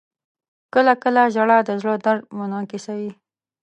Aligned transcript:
•کله 0.73 0.93
کله 1.03 1.21
ژړا 1.35 1.59
د 1.67 1.69
زړه 1.81 1.95
درد 2.05 2.21
منعکسوي. 2.37 3.11